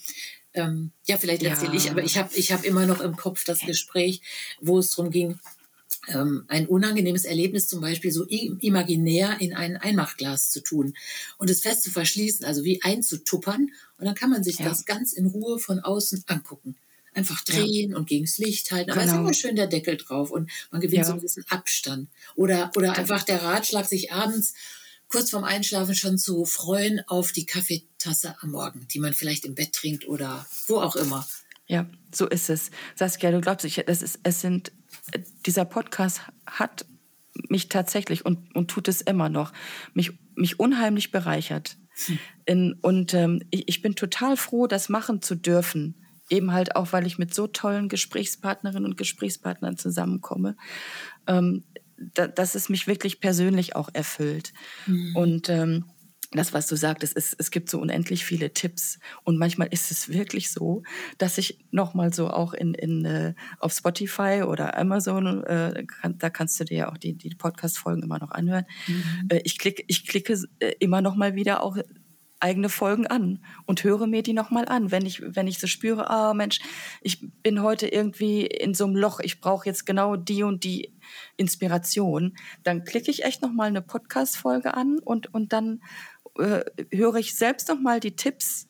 ähm, 0.55 0.93
ja, 1.06 1.19
vielleicht 1.19 1.43
erzähle 1.43 1.73
ja. 1.73 1.76
ich, 1.76 1.91
aber 1.91 2.03
ich 2.03 2.19
habe 2.19 2.31
ich 2.35 2.53
hab 2.53 2.64
immer 2.64 2.87
noch 2.87 3.00
im 3.00 3.17
Kopf 3.17 3.44
das 3.44 3.61
Gespräch, 3.61 4.23
wo 4.61 4.79
es 4.79 4.91
darum 4.91 5.11
ging, 5.11 5.38
ähm, 6.09 6.44
ein 6.49 6.67
unangenehmes 6.67 7.25
Erlebnis 7.25 7.69
zum 7.69 7.81
Beispiel 7.81 8.11
so 8.11 8.25
imaginär 8.25 9.41
in 9.41 9.55
ein 9.55 9.76
Einmachglas 9.76 10.50
zu 10.50 10.61
tun 10.61 10.94
und 11.38 11.50
es 11.50 11.61
fest 11.61 11.82
zu 11.82 11.91
verschließen, 11.91 12.44
also 12.44 12.64
wie 12.64 12.82
einzutuppern. 12.82 13.70
Und 13.99 14.05
dann 14.05 14.14
kann 14.14 14.31
man 14.31 14.44
sich 14.44 14.59
ja. 14.59 14.69
das 14.69 14.85
ganz 14.85 15.12
in 15.12 15.26
Ruhe 15.26 15.59
von 15.59 15.81
außen 15.81 16.25
angucken 16.26 16.76
einfach 17.17 17.43
drehen 17.43 17.93
ja. 17.93 17.97
und 17.97 18.09
gegens 18.09 18.39
Licht 18.39 18.71
halten. 18.71 18.91
Aber 18.91 19.01
genau. 19.01 19.15
ist 19.15 19.19
immer 19.19 19.35
schön 19.35 19.57
der 19.57 19.67
Deckel 19.67 19.97
drauf 19.97 20.31
und 20.31 20.51
man 20.71 20.81
gewinnt 20.81 20.99
ja. 20.99 21.05
so 21.05 21.15
ein 21.15 21.21
bisschen 21.21 21.45
Abstand. 21.49 22.09
Oder, 22.35 22.71
oder 22.77 22.97
einfach 22.97 23.23
der 23.23 23.43
Ratschlag, 23.43 23.87
sich 23.87 24.13
abends 24.13 24.55
kurz 25.09 25.31
vorm 25.31 25.45
Einschlafen 25.45 25.95
schon 25.95 26.19
zu 26.19 26.45
freuen 26.45 27.01
auf 27.07 27.33
die 27.33 27.47
Kaffeetasse 27.47 28.37
am 28.41 28.51
Morgen, 28.51 28.87
die 28.93 28.99
man 28.99 29.15
vielleicht 29.15 29.45
im 29.45 29.55
Bett 29.55 29.73
trinkt 29.73 30.07
oder 30.07 30.47
wo 30.67 30.81
auch 30.81 30.97
immer. 30.97 31.27
Ja, 31.67 31.89
so 32.15 32.29
ist 32.29 32.51
es. 32.51 32.71
Saskia, 32.95 33.31
du 33.31 33.41
glaubst, 33.41 33.65
ich, 33.65 33.87
es, 33.89 34.03
ist, 34.03 34.21
es 34.23 34.41
sind, 34.41 34.73
dieser 35.47 35.65
Podcast 35.65 36.21
hat 36.47 36.87
mich 37.49 37.69
tatsächlich 37.69 38.25
und, 38.25 38.55
und 38.55 38.69
tut 38.69 38.89
es 38.89 39.01
immer 39.01 39.29
noch, 39.29 39.53
mich, 39.95 40.12
mich 40.35 40.61
unheimlich 40.61 41.11
bereichert. 41.11 41.77
Hm. 42.07 42.19
In, 42.45 42.73
und 42.83 43.15
ähm, 43.15 43.43
ich, 43.51 43.69
ich 43.69 43.83
bin 43.83 43.95
total 43.95 44.37
froh, 44.37 44.67
das 44.67 44.89
machen 44.89 45.23
zu 45.23 45.35
dürfen 45.35 46.06
eben 46.31 46.52
halt 46.52 46.76
auch, 46.76 46.93
weil 46.93 47.06
ich 47.06 47.19
mit 47.19 47.34
so 47.34 47.46
tollen 47.46 47.88
Gesprächspartnerinnen 47.88 48.84
und 48.84 48.96
Gesprächspartnern 48.96 49.76
zusammenkomme, 49.76 50.56
ähm, 51.26 51.64
da, 51.96 52.26
dass 52.26 52.55
es 52.55 52.69
mich 52.69 52.87
wirklich 52.87 53.20
persönlich 53.20 53.75
auch 53.76 53.88
erfüllt. 53.93 54.52
Mhm. 54.87 55.17
Und 55.17 55.49
ähm, 55.49 55.84
das, 56.32 56.52
was 56.52 56.67
du 56.67 56.76
sagtest, 56.76 57.17
es, 57.17 57.34
es 57.38 57.50
gibt 57.50 57.70
so 57.70 57.78
unendlich 57.81 58.25
viele 58.25 58.52
Tipps 58.52 58.99
und 59.23 59.38
manchmal 59.38 59.68
ist 59.68 59.90
es 59.90 60.09
wirklich 60.09 60.50
so, 60.50 60.83
dass 61.18 61.38
ich 61.38 61.59
nochmal 61.71 62.12
so 62.12 62.28
auch 62.28 62.52
in, 62.52 62.75
in 62.75 63.04
äh, 63.04 63.35
auf 63.61 63.73
Spotify 63.73 64.42
oder 64.47 64.76
Amazon, 64.76 65.45
äh, 65.45 65.85
kann, 65.87 66.18
da 66.18 66.30
kannst 66.30 66.59
du 66.59 66.64
dir 66.64 66.76
ja 66.76 66.92
auch 66.92 66.99
die, 66.99 67.14
die 67.14 67.30
Podcast-Folgen 67.30 68.02
immer 68.02 68.18
noch 68.18 68.33
anhören. 68.33 68.64
Mhm. 68.88 69.28
Äh, 69.30 69.40
ich 69.45 69.59
klicke 69.59 69.85
ich 69.87 70.06
klicke 70.06 70.38
äh, 70.59 70.73
immer 70.80 71.00
noch 71.00 71.16
mal 71.16 71.35
wieder 71.35 71.62
auch 71.62 71.78
eigene 72.40 72.69
Folgen 72.69 73.07
an 73.07 73.45
und 73.64 73.85
höre 73.85 74.07
mir 74.07 74.23
die 74.23 74.33
nochmal 74.33 74.66
an. 74.66 74.90
Wenn 74.90 75.07
ich, 75.07 75.23
wenn 75.25 75.47
ich 75.47 75.59
so 75.59 75.66
spüre, 75.66 76.11
ah 76.11 76.35
Mensch, 76.35 76.61
ich 77.00 77.26
bin 77.43 77.62
heute 77.62 77.88
irgendwie 77.88 78.47
in 78.47 78.75
so 78.75 78.85
einem 78.85 78.97
Loch, 78.97 79.21
ich 79.21 79.40
brauche 79.40 79.66
jetzt 79.66 79.87
genau 79.87 80.16
die 80.16 80.43
und 80.43 80.64
die 80.64 80.95
Inspiration, 81.37 82.37
dann 82.62 82.85
klicke 82.85 83.11
ich 83.11 83.25
echt 83.25 83.43
nochmal 83.43 83.69
eine 83.69 83.83
Podcast-Folge 83.83 84.75
an 84.75 84.99
und, 84.99 85.33
und 85.33 85.52
dann 85.52 85.83
äh, 86.38 86.64
höre 86.93 87.16
ich 87.16 87.37
selbst 87.37 87.69
nochmal 87.69 88.00
die 88.00 88.16
Tipps 88.16 88.69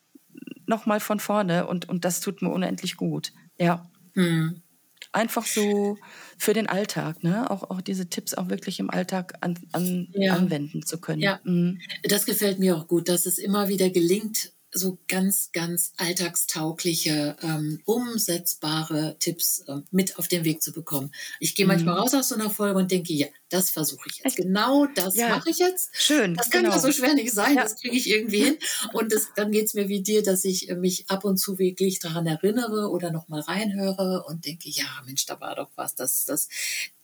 nochmal 0.65 0.99
von 0.99 1.19
vorne 1.19 1.67
und, 1.67 1.89
und 1.89 2.05
das 2.05 2.19
tut 2.19 2.41
mir 2.41 2.49
unendlich 2.49 2.97
gut. 2.97 3.33
Ja. 3.57 3.89
Hm 4.13 4.61
einfach 5.11 5.45
so 5.45 5.97
für 6.37 6.53
den 6.53 6.67
Alltag, 6.67 7.23
ne? 7.23 7.49
Auch, 7.49 7.69
auch 7.69 7.81
diese 7.81 8.09
Tipps 8.09 8.33
auch 8.33 8.49
wirklich 8.49 8.79
im 8.79 8.89
Alltag 8.89 9.33
an, 9.41 9.57
an, 9.71 10.07
ja. 10.13 10.33
anwenden 10.33 10.85
zu 10.85 10.99
können. 10.99 11.21
Ja, 11.21 11.39
mhm. 11.43 11.79
das 12.03 12.25
gefällt 12.25 12.59
mir 12.59 12.77
auch 12.77 12.87
gut, 12.87 13.09
dass 13.09 13.25
es 13.25 13.37
immer 13.37 13.67
wieder 13.69 13.89
gelingt, 13.89 14.53
so 14.71 14.97
ganz, 15.07 15.51
ganz 15.53 15.93
alltagstaugliche, 15.97 17.37
ähm, 17.41 17.81
umsetzbare 17.85 19.15
Tipps 19.19 19.63
ähm, 19.67 19.85
mit 19.91 20.19
auf 20.19 20.27
den 20.27 20.43
Weg 20.43 20.61
zu 20.61 20.73
bekommen. 20.73 21.11
Ich 21.39 21.55
gehe 21.55 21.65
manchmal 21.65 21.95
mhm. 21.95 22.01
raus 22.01 22.13
aus 22.13 22.29
so 22.29 22.35
einer 22.35 22.49
Folge 22.49 22.77
und 22.77 22.91
denke, 22.91 23.13
ja, 23.13 23.27
das 23.49 23.69
versuche 23.69 24.09
ich 24.09 24.21
jetzt. 24.23 24.35
Genau 24.35 24.85
das 24.87 25.15
ja. 25.15 25.29
mache 25.29 25.49
ich 25.49 25.59
jetzt. 25.59 25.89
Schön. 25.93 26.35
Das 26.35 26.49
kann 26.49 26.63
genau. 26.63 26.75
ja 26.75 26.81
so 26.81 26.91
schwer 26.91 27.13
nicht 27.13 27.31
sein. 27.31 27.55
Ja. 27.55 27.63
Das 27.63 27.77
kriege 27.77 27.95
ich 27.95 28.09
irgendwie 28.09 28.43
hin. 28.43 28.57
Und 28.93 29.13
das, 29.13 29.29
dann 29.35 29.51
geht's 29.51 29.73
mir 29.73 29.87
wie 29.87 30.01
dir, 30.01 30.21
dass 30.21 30.43
ich 30.43 30.69
äh, 30.69 30.75
mich 30.75 31.09
ab 31.09 31.23
und 31.23 31.37
zu 31.37 31.57
wirklich 31.57 31.99
daran 31.99 32.27
erinnere 32.27 32.89
oder 32.89 33.11
nochmal 33.11 33.41
reinhöre 33.41 34.25
und 34.27 34.45
denke, 34.45 34.69
ja, 34.69 34.85
Mensch, 35.05 35.25
da 35.25 35.39
war 35.39 35.55
doch 35.55 35.69
was. 35.75 35.95
Das, 35.95 36.25
das, 36.25 36.49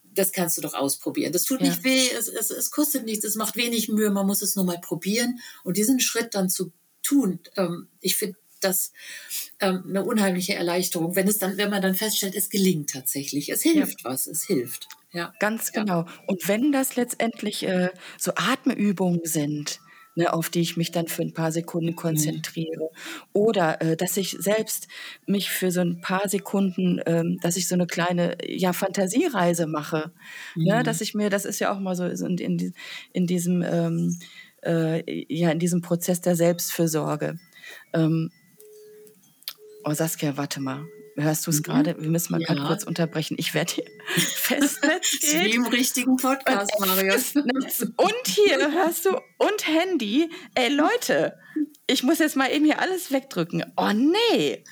das 0.03 0.32
kannst 0.32 0.58
du 0.58 0.62
doch 0.62 0.74
ausprobieren. 0.74 1.32
Das 1.32 1.43
tut 1.46 1.62
ja. 1.62 1.70
nicht 1.70 1.84
weh, 1.84 2.10
es, 2.10 2.27
es, 2.27 2.51
es 2.51 2.72
kostet 2.72 3.05
nichts, 3.05 3.24
es 3.24 3.36
macht 3.36 3.55
wenig 3.55 3.88
Mühe, 3.89 4.10
man 4.10 4.27
muss 4.27 4.41
es 4.41 4.55
nur 4.55 4.65
mal 4.65 4.79
probieren. 4.79 5.39
Und 5.63 5.77
diesen 5.77 6.00
Schritt 6.01 6.36
dann 6.36 6.50
zu 6.50 6.72
tun. 7.03 7.39
Ähm, 7.55 7.88
ich 8.01 8.15
finde 8.15 8.38
das 8.62 8.93
ähm, 9.60 9.83
eine 9.88 10.03
unheimliche 10.03 10.55
Erleichterung, 10.55 11.15
wenn 11.15 11.27
es 11.27 11.38
dann, 11.38 11.57
wenn 11.57 11.69
man 11.69 11.81
dann 11.81 11.95
feststellt, 11.95 12.36
es 12.36 12.50
gelingt 12.50 12.91
tatsächlich. 12.91 13.50
Es 13.50 13.62
hilft 13.62 14.01
ja. 14.03 14.10
was, 14.10 14.27
es 14.27 14.45
hilft. 14.45 14.88
ja. 15.12 15.33
Ganz 15.39 15.72
genau. 15.72 16.05
Und 16.27 16.48
wenn 16.48 16.72
das 16.72 16.95
letztendlich 16.95 17.63
äh, 17.63 17.89
so 18.17 18.31
Atemübungen 18.36 19.22
sind, 19.25 19.79
ne, 20.15 20.31
auf 20.31 20.50
die 20.50 20.62
ich 20.62 20.77
mich 20.77 20.91
dann 20.91 21.07
für 21.07 21.22
ein 21.22 21.33
paar 21.33 21.51
Sekunden 21.51 21.91
mhm. 21.91 21.95
konzentriere. 21.95 22.89
Oder 23.33 23.81
äh, 23.81 23.98
dass 23.98 24.17
ich 24.17 24.38
selbst 24.39 24.88
mich 25.25 25.50
für 25.50 25.72
so 25.72 25.81
ein 25.81 26.01
paar 26.01 26.29
Sekunden, 26.29 27.01
ähm, 27.05 27.39
dass 27.41 27.57
ich 27.57 27.67
so 27.67 27.75
eine 27.75 27.88
kleine 27.88 28.38
ja, 28.45 28.74
Fantasiereise 28.74 29.67
mache. 29.67 30.12
Ne, 30.55 30.63
mhm. 30.63 30.77
Ne, 30.77 30.83
dass 30.83 31.01
ich 31.01 31.13
mir, 31.13 31.29
das 31.29 31.45
ist 31.45 31.60
ja 31.60 31.74
auch 31.74 31.79
mal 31.79 31.95
so 31.95 32.05
in, 32.05 32.38
in, 32.38 32.74
in 33.12 33.27
diesem, 33.27 33.63
ähm, 33.63 34.17
äh, 34.65 35.03
ja, 35.34 35.51
in 35.51 35.60
diesem 35.60 35.82
Prozess 35.82 36.22
der 36.22 36.36
Selbstfürsorge. 36.36 37.39
Ähm, 37.93 38.32
oh 39.84 39.93
Saskia, 39.93 40.38
warte 40.38 40.60
mal. 40.60 40.86
Hörst 41.15 41.46
du 41.46 41.51
es 41.51 41.60
mhm. 41.60 41.63
gerade? 41.63 41.96
Wir 42.00 42.10
müssen 42.10 42.32
mal 42.32 42.41
ja. 42.41 42.48
ganz 42.48 42.67
kurz 42.67 42.84
unterbrechen. 42.84 43.36
Ich 43.38 43.53
werde 43.53 43.74
hier 43.74 43.86
Festnetz 44.15 45.22
Wie 45.22 45.51
im 45.51 45.65
richtigen 45.67 46.17
Podcast, 46.17 46.72
Marius. 46.79 47.36
Und 47.36 48.25
hier 48.25 48.72
hörst 48.72 49.05
du 49.05 49.12
und 49.38 49.67
Handy. 49.67 50.29
Ey 50.55 50.70
Leute, 50.70 51.38
ich 51.86 52.01
muss 52.01 52.20
jetzt 52.20 52.36
mal 52.36 52.51
eben 52.51 52.65
hier 52.65 52.79
alles 52.79 53.12
wegdrücken. 53.12 53.63
Oh 53.75 53.91
nee. 53.91 54.63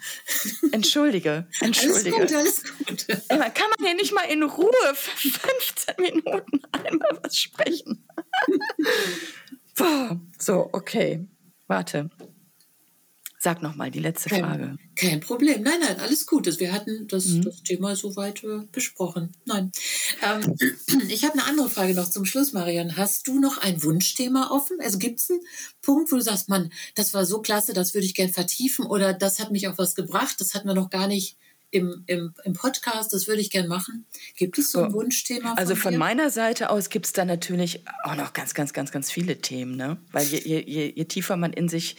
Entschuldige. 0.71 1.47
Entschuldige. 1.59 2.15
Alles 2.15 2.31
gut, 2.31 2.37
alles 2.37 2.63
gut. 2.87 3.05
Ey, 3.09 3.37
kann 3.37 3.69
man 3.69 3.85
hier 3.85 3.95
nicht 3.95 4.13
mal 4.13 4.23
in 4.23 4.43
Ruhe 4.43 4.71
für 4.93 5.29
15 5.29 5.95
Minuten 5.99 6.61
einmal 6.71 7.19
was 7.21 7.37
sprechen? 7.37 8.07
so, 10.37 10.69
okay. 10.71 11.25
Warte. 11.67 12.09
Sag 13.43 13.63
noch 13.63 13.75
mal 13.75 13.89
die 13.89 13.97
letzte 13.97 14.29
kein, 14.29 14.43
Frage. 14.43 14.77
Kein 14.95 15.19
Problem. 15.19 15.63
Nein, 15.63 15.79
nein, 15.79 15.99
alles 15.99 16.27
gut. 16.27 16.45
Wir 16.59 16.71
hatten 16.71 17.07
das, 17.07 17.25
mhm. 17.25 17.41
das 17.41 17.63
Thema 17.63 17.95
soweit 17.95 18.43
äh, 18.43 18.67
besprochen. 18.71 19.31
Nein. 19.45 19.71
Ähm, 20.21 20.55
ich 21.09 21.23
habe 21.23 21.33
eine 21.33 21.45
andere 21.45 21.67
Frage 21.67 21.95
noch 21.95 22.07
zum 22.07 22.25
Schluss, 22.25 22.53
Marian. 22.53 22.97
Hast 22.97 23.27
du 23.27 23.39
noch 23.39 23.57
ein 23.57 23.81
Wunschthema 23.81 24.51
offen? 24.51 24.77
Also 24.79 24.99
gibt 24.99 25.19
es 25.19 25.31
einen 25.31 25.39
Punkt, 25.81 26.11
wo 26.11 26.17
du 26.17 26.21
sagst, 26.21 26.49
Mann, 26.49 26.71
das 26.93 27.15
war 27.15 27.25
so 27.25 27.41
klasse, 27.41 27.73
das 27.73 27.95
würde 27.95 28.05
ich 28.05 28.13
gern 28.13 28.29
vertiefen 28.29 28.85
oder 28.85 29.11
das 29.11 29.39
hat 29.39 29.51
mich 29.51 29.67
auf 29.67 29.79
was 29.79 29.95
gebracht, 29.95 30.35
das 30.39 30.53
hatten 30.53 30.67
wir 30.67 30.75
noch 30.75 30.91
gar 30.91 31.07
nicht 31.07 31.35
im, 31.71 32.03
im, 32.05 32.33
im 32.43 32.53
Podcast, 32.53 33.13
das 33.13 33.27
würde 33.27 33.41
ich 33.41 33.49
gerne 33.49 33.69
machen. 33.69 34.05
Gibt 34.35 34.57
es 34.57 34.71
so 34.71 34.83
ein 34.83 34.93
Wunschthema? 34.93 35.49
Von 35.49 35.57
also 35.57 35.75
von 35.75 35.93
dir? 35.93 35.97
meiner 35.97 36.29
Seite 36.29 36.69
aus 36.69 36.89
gibt 36.89 37.05
es 37.05 37.13
da 37.13 37.23
natürlich 37.23 37.85
auch 38.03 38.15
noch 38.15 38.33
ganz, 38.33 38.53
ganz, 38.53 38.73
ganz, 38.73 38.91
ganz 38.91 39.09
viele 39.09 39.37
Themen. 39.39 39.77
Ne? 39.77 39.97
Weil 40.11 40.25
je, 40.25 40.39
je, 40.39 40.91
je 40.93 41.05
tiefer 41.05 41.37
man 41.37 41.53
in 41.53 41.69
sich 41.69 41.95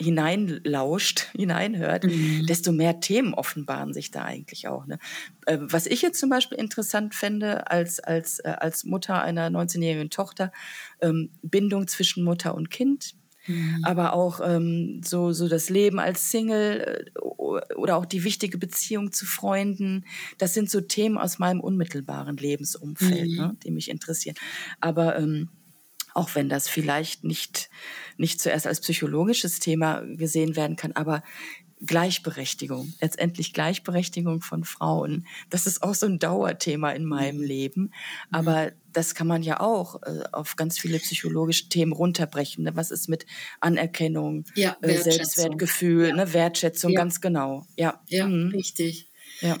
hineinlauscht, 0.00 1.28
hineinhört, 1.36 2.04
mhm. 2.04 2.46
desto 2.46 2.72
mehr 2.72 3.00
Themen 3.00 3.34
offenbaren 3.34 3.92
sich 3.92 4.10
da 4.10 4.22
eigentlich 4.24 4.66
auch. 4.66 4.86
Ne? 4.86 4.98
Äh, 5.46 5.58
was 5.60 5.86
ich 5.86 6.02
jetzt 6.02 6.18
zum 6.18 6.28
Beispiel 6.28 6.58
interessant 6.58 7.14
fände 7.14 7.70
als, 7.70 8.00
als, 8.00 8.40
äh, 8.40 8.48
als 8.58 8.84
Mutter 8.84 9.22
einer 9.22 9.48
19-jährigen 9.48 10.10
Tochter, 10.10 10.52
ähm, 11.00 11.30
Bindung 11.42 11.86
zwischen 11.86 12.24
Mutter 12.24 12.54
und 12.54 12.70
Kind, 12.70 13.14
Mhm. 13.46 13.80
aber 13.82 14.14
auch 14.14 14.40
ähm, 14.42 15.00
so, 15.04 15.32
so 15.32 15.48
das 15.48 15.68
Leben 15.68 15.98
als 15.98 16.30
Single 16.30 17.10
äh, 17.14 17.20
oder 17.74 17.96
auch 17.96 18.06
die 18.06 18.24
wichtige 18.24 18.58
Beziehung 18.58 19.12
zu 19.12 19.26
Freunden. 19.26 20.04
Das 20.38 20.54
sind 20.54 20.70
so 20.70 20.80
Themen 20.80 21.18
aus 21.18 21.38
meinem 21.38 21.60
unmittelbaren 21.60 22.36
Lebensumfeld, 22.36 23.30
mhm. 23.30 23.36
ne, 23.36 23.56
die 23.62 23.70
mich 23.70 23.90
interessieren. 23.90 24.36
Aber 24.80 25.18
ähm, 25.18 25.50
auch 26.14 26.34
wenn 26.34 26.48
das 26.48 26.68
vielleicht 26.68 27.24
nicht, 27.24 27.68
nicht 28.16 28.40
zuerst 28.40 28.66
als 28.66 28.80
psychologisches 28.80 29.58
Thema 29.58 30.00
gesehen 30.00 30.56
werden 30.56 30.76
kann, 30.76 30.92
aber 30.92 31.22
Gleichberechtigung, 31.86 32.94
letztendlich 33.00 33.52
Gleichberechtigung 33.52 34.40
von 34.40 34.64
Frauen. 34.64 35.26
Das 35.50 35.66
ist 35.66 35.82
auch 35.82 35.94
so 35.94 36.06
ein 36.06 36.18
Dauerthema 36.18 36.90
in 36.90 37.04
meinem 37.04 37.38
mhm. 37.38 37.44
Leben. 37.44 37.90
Aber 38.30 38.72
das 38.92 39.14
kann 39.14 39.26
man 39.26 39.42
ja 39.42 39.60
auch 39.60 40.02
äh, 40.02 40.22
auf 40.32 40.56
ganz 40.56 40.78
viele 40.78 40.98
psychologische 40.98 41.68
Themen 41.68 41.92
runterbrechen. 41.92 42.64
Ne? 42.64 42.76
Was 42.76 42.90
ist 42.90 43.08
mit 43.08 43.26
Anerkennung, 43.60 44.44
ja, 44.54 44.76
äh, 44.82 44.96
Selbstwertgefühl, 44.96 46.08
ja. 46.08 46.16
ne? 46.16 46.32
Wertschätzung, 46.32 46.92
ja. 46.92 47.00
ganz 47.00 47.20
genau. 47.20 47.66
Ja, 47.76 48.02
ja 48.08 48.26
mhm. 48.26 48.50
richtig. 48.50 49.08
Ja. 49.40 49.58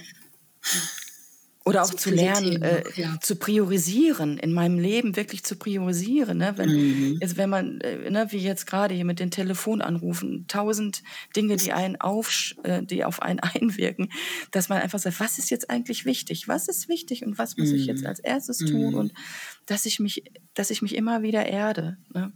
Oder 1.66 1.82
auch 1.82 1.94
zu 1.94 2.10
lernen, 2.10 2.60
äh, 2.62 2.82
ja. 2.94 3.16
zu 3.22 3.36
priorisieren, 3.36 4.36
in 4.36 4.52
meinem 4.52 4.78
Leben 4.78 5.16
wirklich 5.16 5.44
zu 5.44 5.56
priorisieren. 5.56 6.36
Ne? 6.36 6.52
Wenn, 6.56 6.68
mhm. 6.68 7.18
jetzt, 7.22 7.38
wenn 7.38 7.48
man, 7.48 7.80
äh, 7.80 8.10
ne, 8.10 8.26
wie 8.30 8.38
jetzt 8.38 8.66
gerade 8.66 8.94
hier 8.94 9.06
mit 9.06 9.18
den 9.18 9.30
Telefonanrufen, 9.30 10.44
tausend 10.46 11.02
Dinge, 11.34 11.56
die 11.56 11.72
einen 11.72 11.98
auf, 11.98 12.54
äh, 12.64 12.82
die 12.82 13.02
auf 13.04 13.22
einen 13.22 13.40
einwirken, 13.40 14.10
dass 14.50 14.68
man 14.68 14.82
einfach 14.82 14.98
sagt, 14.98 15.20
was 15.20 15.38
ist 15.38 15.50
jetzt 15.50 15.70
eigentlich 15.70 16.04
wichtig? 16.04 16.48
Was 16.48 16.68
ist 16.68 16.90
wichtig 16.90 17.24
und 17.24 17.38
was 17.38 17.56
muss 17.56 17.70
mhm. 17.70 17.76
ich 17.76 17.86
jetzt 17.86 18.02
mhm. 18.02 18.08
als 18.08 18.20
erstes 18.20 18.58
tun? 18.58 18.90
Mhm. 18.90 18.94
Und 18.94 19.14
dass 19.64 19.86
ich 19.86 20.00
mich, 20.00 20.22
dass 20.52 20.68
ich 20.68 20.82
mich 20.82 20.94
immer 20.94 21.22
wieder 21.22 21.46
erde. 21.46 21.96
Ne? 22.12 22.30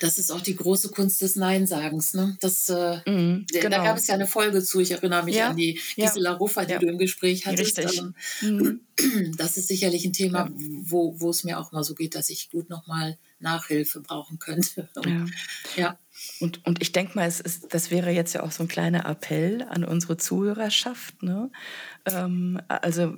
Das 0.00 0.18
ist 0.18 0.30
auch 0.30 0.40
die 0.40 0.56
große 0.56 0.90
Kunst 0.90 1.22
des 1.22 1.36
Neinsagens. 1.36 2.14
Ne? 2.14 2.36
Das, 2.40 2.68
äh, 2.68 2.98
mm, 3.08 3.46
genau. 3.50 3.68
Da 3.70 3.84
gab 3.84 3.96
es 3.96 4.06
ja 4.06 4.14
eine 4.14 4.26
Folge 4.26 4.62
zu. 4.62 4.80
Ich 4.80 4.90
erinnere 4.90 5.24
mich 5.24 5.36
ja, 5.36 5.50
an 5.50 5.56
die 5.56 5.80
Gisela 5.96 6.30
ja, 6.30 6.36
Ruffer, 6.36 6.64
die 6.64 6.72
ja. 6.72 6.78
du 6.78 6.86
im 6.86 6.98
Gespräch 6.98 7.46
hattest. 7.46 7.78
Ähm, 7.78 8.14
mm. 8.40 9.36
Das 9.36 9.56
ist 9.56 9.68
sicherlich 9.68 10.04
ein 10.04 10.12
Thema, 10.12 10.50
wo, 10.54 11.18
wo 11.18 11.30
es 11.30 11.44
mir 11.44 11.58
auch 11.58 11.72
mal 11.72 11.84
so 11.84 11.94
geht, 11.94 12.14
dass 12.14 12.30
ich 12.30 12.50
gut 12.50 12.70
nochmal 12.70 13.18
Nachhilfe 13.40 14.00
brauchen 14.00 14.38
könnte. 14.38 14.88
Und, 14.96 15.32
ja. 15.76 15.98
Und, 16.40 16.64
und 16.64 16.80
ich 16.80 16.92
denke 16.92 17.16
mal, 17.16 17.26
es 17.26 17.40
ist, 17.40 17.74
das 17.74 17.90
wäre 17.90 18.10
jetzt 18.10 18.34
ja 18.34 18.44
auch 18.44 18.52
so 18.52 18.62
ein 18.62 18.68
kleiner 18.68 19.04
Appell 19.04 19.62
an 19.68 19.84
unsere 19.84 20.16
Zuhörerschaft. 20.16 21.22
Ne? 21.22 21.50
Ähm, 22.06 22.60
also 22.68 23.16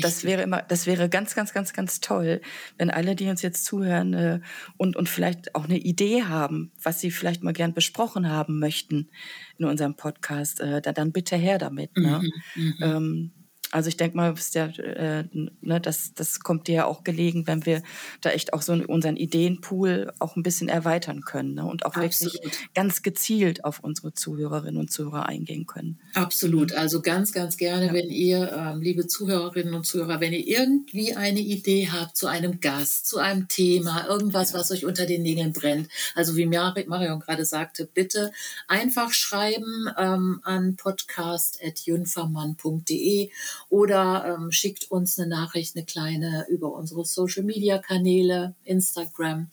das 0.00 0.24
wäre 0.24 0.42
immer, 0.42 0.62
das 0.62 0.86
wäre 0.86 1.08
ganz, 1.08 1.34
ganz, 1.34 1.52
ganz, 1.52 1.72
ganz 1.72 2.00
toll, 2.00 2.40
wenn 2.78 2.90
alle, 2.90 3.16
die 3.16 3.28
uns 3.28 3.42
jetzt 3.42 3.64
zuhören 3.64 4.14
äh, 4.14 4.40
und, 4.76 4.96
und 4.96 5.08
vielleicht 5.08 5.54
auch 5.54 5.64
eine 5.64 5.78
Idee 5.78 6.24
haben, 6.24 6.72
was 6.82 7.00
sie 7.00 7.10
vielleicht 7.10 7.42
mal 7.42 7.52
gern 7.52 7.74
besprochen 7.74 8.28
haben 8.28 8.58
möchten 8.58 9.10
in 9.58 9.64
unserem 9.64 9.96
Podcast, 9.96 10.60
äh, 10.60 10.80
dann 10.80 11.12
bitte 11.12 11.36
her 11.36 11.58
damit. 11.58 11.96
Ne? 11.96 12.22
Mhm, 12.54 12.62
mhm. 12.62 12.74
ähm, 12.80 13.32
also 13.72 13.88
ich 13.88 13.96
denke 13.96 14.16
mal, 14.16 14.34
ja, 14.52 14.66
äh, 14.66 15.24
ne, 15.32 15.80
das, 15.80 16.12
das 16.14 16.40
kommt 16.40 16.66
dir 16.66 16.74
ja 16.74 16.86
auch 16.86 17.04
gelegen, 17.04 17.46
wenn 17.46 17.64
wir 17.66 17.84
da 18.20 18.30
echt 18.30 18.52
auch 18.52 18.62
so 18.62 18.72
unseren 18.72 19.16
Ideenpool 19.16 20.12
auch 20.18 20.34
ein 20.34 20.42
bisschen 20.42 20.68
erweitern 20.68 21.20
können 21.20 21.54
ne? 21.54 21.64
und 21.64 21.86
auch 21.86 21.94
Absolut. 21.94 22.34
wirklich 22.34 22.68
ganz 22.74 23.02
gezielt 23.02 23.64
auf 23.64 23.78
unsere 23.80 24.12
Zuhörerinnen 24.12 24.80
und 24.80 24.90
Zuhörer 24.90 25.26
eingehen 25.26 25.66
können. 25.66 26.00
Absolut. 26.14 26.72
Also 26.72 27.00
ganz, 27.00 27.32
ganz 27.32 27.56
gerne, 27.56 27.86
ja. 27.86 27.94
wenn 27.94 28.10
ihr, 28.10 28.52
ähm, 28.52 28.82
liebe 28.82 29.06
Zuhörerinnen 29.06 29.74
und 29.74 29.86
Zuhörer, 29.86 30.20
wenn 30.20 30.32
ihr 30.32 30.44
irgendwie 30.46 31.14
eine 31.14 31.40
Idee 31.40 31.90
habt 31.92 32.16
zu 32.16 32.26
einem 32.26 32.58
Gast, 32.60 33.06
zu 33.06 33.18
einem 33.18 33.46
Thema, 33.46 34.08
irgendwas, 34.08 34.50
ja. 34.52 34.58
was 34.58 34.72
euch 34.72 34.84
unter 34.84 35.06
den 35.06 35.22
Nägeln 35.22 35.52
brennt. 35.52 35.88
Also 36.16 36.36
wie 36.36 36.46
Marion 36.46 37.20
gerade 37.20 37.44
sagte, 37.44 37.88
bitte 37.92 38.32
einfach 38.66 39.12
schreiben 39.12 39.88
ähm, 39.96 40.40
an 40.42 40.74
podcast.jünfermann.de 40.74 43.30
oder 43.68 44.36
ähm, 44.38 44.52
schickt 44.52 44.90
uns 44.90 45.18
eine 45.18 45.28
Nachricht, 45.28 45.76
eine 45.76 45.84
kleine 45.84 46.46
über 46.48 46.72
unsere 46.72 47.04
Social-Media-Kanäle, 47.04 48.54
Instagram 48.64 49.48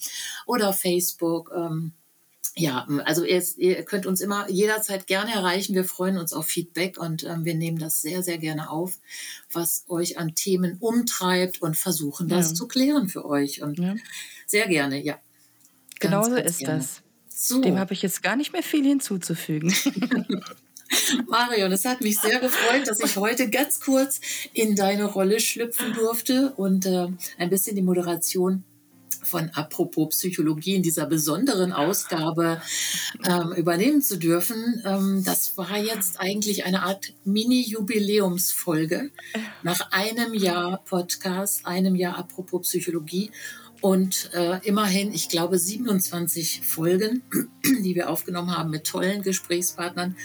oder 0.45 0.73
Facebook. 0.73 1.51
Ähm, 1.55 1.93
ja, 2.55 2.87
also 3.05 3.23
ihr, 3.23 3.43
ihr, 3.57 3.83
könnt 3.83 4.07
uns 4.07 4.19
immer 4.19 4.49
jederzeit 4.49 5.05
gerne 5.05 5.31
erreichen. 5.31 5.75
Wir 5.75 5.83
freuen 5.83 6.17
uns 6.17 6.33
auf 6.33 6.47
Feedback 6.47 6.97
und 6.97 7.23
ähm, 7.23 7.45
wir 7.45 7.53
nehmen 7.53 7.77
das 7.77 8.01
sehr, 8.01 8.23
sehr 8.23 8.39
gerne 8.39 8.71
auf, 8.71 8.97
was 9.51 9.85
euch 9.87 10.17
an 10.17 10.33
Themen 10.33 10.77
umtreibt 10.79 11.61
und 11.61 11.77
versuchen 11.77 12.27
das 12.27 12.49
ja. 12.49 12.55
zu 12.55 12.67
klären 12.67 13.09
für 13.09 13.25
euch. 13.25 13.61
Und 13.61 13.77
ja. 13.77 13.95
sehr 14.47 14.67
gerne, 14.67 15.03
ja. 15.03 15.19
Genauso 15.99 16.35
ist 16.35 16.59
gerne. 16.59 16.79
das. 16.79 17.03
So. 17.29 17.61
Dem 17.61 17.77
habe 17.77 17.93
ich 17.93 18.01
jetzt 18.01 18.23
gar 18.23 18.35
nicht 18.35 18.53
mehr 18.53 18.63
viel 18.63 18.83
hinzuzufügen. 18.83 19.71
Marion, 21.27 21.72
es 21.72 21.86
hat 21.86 22.01
mich 22.01 22.20
sehr 22.20 22.39
gefreut, 22.39 22.88
dass 22.88 23.00
ich 23.00 23.17
heute 23.17 23.50
ganz 23.50 23.79
kurz 23.79 24.20
in 24.53 24.75
deine 24.75 25.06
Rolle 25.06 25.39
schlüpfen 25.39 25.94
durfte 25.94 26.53
und 26.56 26.86
äh, 26.86 27.08
ein 27.38 27.50
bisschen 27.50 27.75
die 27.75 27.82
Moderation 27.82 28.63
von 29.24 29.50
Apropos 29.53 30.10
Psychologie 30.10 30.75
in 30.75 30.84
dieser 30.84 31.06
besonderen 31.06 31.74
Ausgabe 31.74 32.62
ähm, 33.27 33.51
übernehmen 33.53 34.01
zu 34.01 34.17
dürfen. 34.17 34.82
Ähm, 34.86 35.24
das 35.24 35.58
war 35.58 35.77
jetzt 35.77 36.20
eigentlich 36.20 36.65
eine 36.65 36.84
Art 36.84 37.13
Mini-Jubiläumsfolge 37.25 39.12
nach 39.63 39.91
einem 39.91 40.34
Jahr 40.34 40.84
Podcast, 40.86 41.65
einem 41.65 41.96
Jahr 41.96 42.17
Apropos 42.17 42.62
Psychologie. 42.62 43.32
Und 43.82 44.32
äh, 44.34 44.60
immerhin, 44.65 45.13
ich 45.13 45.29
glaube, 45.29 45.60
27 45.60 46.62
Folgen, 46.63 47.22
die 47.84 47.96
wir 47.96 48.10
aufgenommen 48.10 48.58
haben 48.58 48.72
mit 48.72 48.86
tollen 48.86 49.22
Gesprächspartnern. 49.22 50.15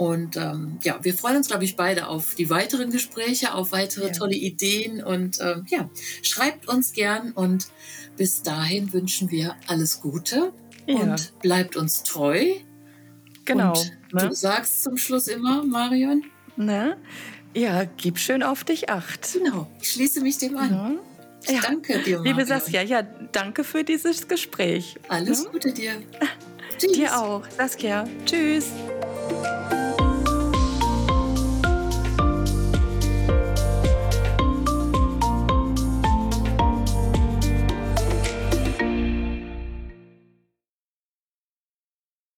Und 0.00 0.38
ähm, 0.38 0.78
ja, 0.82 0.98
wir 1.02 1.12
freuen 1.12 1.36
uns, 1.36 1.48
glaube 1.48 1.64
ich, 1.64 1.76
beide 1.76 2.06
auf 2.06 2.34
die 2.34 2.48
weiteren 2.48 2.90
Gespräche, 2.90 3.52
auf 3.52 3.70
weitere 3.70 4.06
ja. 4.06 4.12
tolle 4.12 4.34
Ideen. 4.34 5.04
Und 5.04 5.38
ähm, 5.42 5.66
ja, 5.68 5.90
schreibt 6.22 6.68
uns 6.68 6.94
gern. 6.94 7.32
Und 7.32 7.66
bis 8.16 8.40
dahin 8.40 8.94
wünschen 8.94 9.30
wir 9.30 9.56
alles 9.66 10.00
Gute 10.00 10.54
ja. 10.86 10.96
und 10.96 11.38
bleibt 11.42 11.76
uns 11.76 12.02
treu. 12.02 12.46
Genau. 13.44 13.72
Und 13.72 13.92
ne? 14.14 14.28
du 14.28 14.34
sagst 14.34 14.84
zum 14.84 14.96
Schluss 14.96 15.28
immer, 15.28 15.64
Marion? 15.64 16.24
Ne? 16.56 16.96
Ja, 17.54 17.84
gib 17.84 18.18
schön 18.18 18.42
auf 18.42 18.64
dich 18.64 18.88
acht. 18.88 19.34
Genau, 19.34 19.70
ich 19.82 19.90
schließe 19.90 20.22
mich 20.22 20.38
dem 20.38 20.56
an. 20.56 20.70
Ja. 20.70 20.92
Ich 21.42 21.50
ja. 21.50 21.60
danke 21.60 21.98
dir, 21.98 22.20
Marion. 22.20 22.24
Liebe 22.24 22.46
Saskia, 22.46 22.80
ja, 22.80 23.02
danke 23.02 23.64
für 23.64 23.84
dieses 23.84 24.26
Gespräch. 24.28 24.96
Alles 25.08 25.44
ja? 25.44 25.50
Gute 25.50 25.74
dir. 25.74 25.92
Tschüss. 26.78 26.92
Dir 26.92 27.18
auch, 27.20 27.42
Saskia. 27.58 28.08
Tschüss. 28.24 28.68